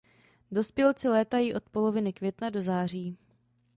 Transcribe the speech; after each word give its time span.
Dospělci 0.51 1.07
létají 1.07 1.53
od 1.53 1.69
poloviny 1.69 2.13
května 2.13 2.49
do 2.49 2.63
září. 2.63 3.17